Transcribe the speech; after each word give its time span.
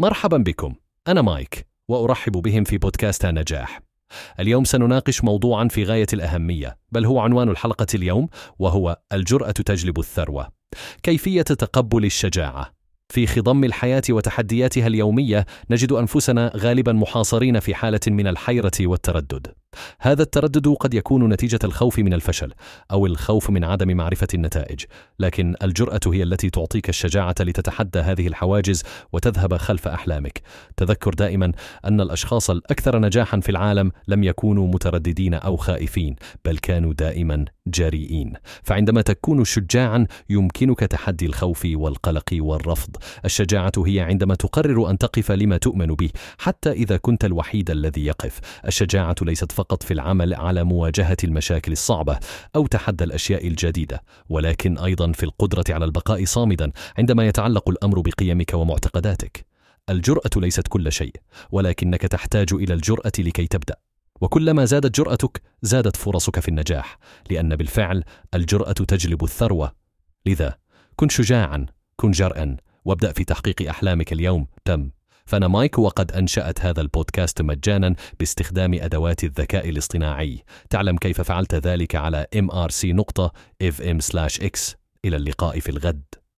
مرحبا 0.00 0.36
بكم. 0.36 0.74
أنا 1.08 1.22
مايك 1.22 1.66
وأرحب 1.88 2.32
بهم 2.32 2.64
في 2.64 2.78
بودكاست 2.78 3.26
نجاح. 3.26 3.80
اليوم 4.40 4.64
سنناقش 4.64 5.24
موضوعا 5.24 5.68
في 5.68 5.84
غاية 5.84 6.06
الأهمية 6.12 6.78
بل 6.92 7.06
هو 7.06 7.20
عنوان 7.20 7.48
الحلقة 7.48 7.86
اليوم 7.94 8.28
وهو 8.58 9.00
الجرأة 9.12 9.50
تجلب 9.50 9.98
الثروة. 9.98 10.48
كيفية 11.02 11.42
تقبل 11.42 12.04
الشجاعة؟ 12.04 12.72
في 13.08 13.26
خضم 13.26 13.64
الحياة 13.64 14.02
وتحدياتها 14.10 14.86
اليومية 14.86 15.46
نجد 15.70 15.92
أنفسنا 15.92 16.52
غالبا 16.56 16.92
محاصرين 16.92 17.60
في 17.60 17.74
حالة 17.74 18.00
من 18.06 18.26
الحيرة 18.26 18.72
والتردد. 18.80 19.54
هذا 20.00 20.22
التردد 20.22 20.68
قد 20.68 20.94
يكون 20.94 21.32
نتيجة 21.32 21.58
الخوف 21.64 21.98
من 21.98 22.14
الفشل 22.14 22.52
أو 22.90 23.06
الخوف 23.06 23.50
من 23.50 23.64
عدم 23.64 23.96
معرفة 23.96 24.28
النتائج، 24.34 24.84
لكن 25.18 25.54
الجرأة 25.62 26.00
هي 26.06 26.22
التي 26.22 26.50
تعطيك 26.50 26.88
الشجاعة 26.88 27.34
لتتحدى 27.40 27.98
هذه 27.98 28.26
الحواجز 28.26 28.82
وتذهب 29.12 29.56
خلف 29.56 29.88
أحلامك. 29.88 30.42
تذكر 30.76 31.14
دائما 31.14 31.52
أن 31.84 32.00
الأشخاص 32.00 32.50
الأكثر 32.50 32.98
نجاحا 32.98 33.40
في 33.40 33.48
العالم 33.48 33.92
لم 34.08 34.24
يكونوا 34.24 34.66
مترددين 34.66 35.34
أو 35.34 35.56
خائفين، 35.56 36.16
بل 36.44 36.58
كانوا 36.58 36.92
دائما 36.92 37.44
جريئين. 37.70 38.32
فعندما 38.62 39.02
تكون 39.02 39.44
شجاعا 39.44 40.06
يمكنك 40.30 40.80
تحدي 40.80 41.26
الخوف 41.26 41.66
والقلق 41.74 42.28
والرفض. 42.32 42.96
الشجاعة 43.24 43.72
هي 43.86 44.00
عندما 44.00 44.34
تقرر 44.34 44.90
أن 44.90 44.98
تقف 44.98 45.32
لما 45.32 45.56
تؤمن 45.56 45.86
به، 45.86 46.10
حتى 46.38 46.72
إذا 46.72 46.96
كنت 46.96 47.24
الوحيد 47.24 47.70
الذي 47.70 48.06
يقف. 48.06 48.40
الشجاعة 48.66 49.16
ليست 49.22 49.52
فقط 49.52 49.82
في 49.82 49.94
العمل 49.94 50.34
على 50.34 50.64
مواجهة 50.64 51.16
المشاكل 51.24 51.72
الصعبة 51.72 52.18
أو 52.56 52.66
تحدى 52.66 53.04
الأشياء 53.04 53.46
الجديدة، 53.46 54.02
ولكن 54.28 54.78
أيضا 54.78 55.12
في 55.12 55.22
القدرة 55.22 55.64
على 55.70 55.84
البقاء 55.84 56.24
صامدا 56.24 56.72
عندما 56.98 57.26
يتعلق 57.26 57.68
الأمر 57.68 58.00
بقيمك 58.00 58.54
ومعتقداتك. 58.54 59.46
الجرأة 59.90 60.30
ليست 60.36 60.68
كل 60.68 60.92
شيء، 60.92 61.14
ولكنك 61.50 62.02
تحتاج 62.02 62.52
إلى 62.52 62.74
الجرأة 62.74 63.12
لكي 63.18 63.46
تبدأ. 63.46 63.76
وكلما 64.20 64.64
زادت 64.64 64.94
جرأتك 64.96 65.42
زادت 65.62 65.96
فرصك 65.96 66.40
في 66.40 66.48
النجاح، 66.48 66.98
لأن 67.30 67.56
بالفعل 67.56 68.04
الجرأة 68.34 68.72
تجلب 68.72 69.24
الثروة. 69.24 69.72
لذا 70.26 70.58
كن 70.96 71.08
شجاعا، 71.08 71.66
كن 71.96 72.10
جرأا، 72.10 72.56
وابدأ 72.84 73.12
في 73.12 73.24
تحقيق 73.24 73.68
أحلامك 73.68 74.12
اليوم. 74.12 74.46
تم. 74.64 74.90
فأنا 75.26 75.48
مايك 75.48 75.78
وقد 75.78 76.12
أنشأت 76.12 76.60
هذا 76.60 76.80
البودكاست 76.80 77.42
مجانا 77.42 77.94
باستخدام 78.18 78.74
أدوات 78.74 79.24
الذكاء 79.24 79.68
الاصطناعي. 79.68 80.44
تعلم 80.70 80.96
كيف 80.96 81.20
فعلت 81.20 81.54
ذلك 81.54 81.94
على 81.94 82.26
mrc.fm/x 82.36 83.40
إلى 85.04 85.16
اللقاء 85.16 85.60
في 85.60 85.68
الغد. 85.68 86.19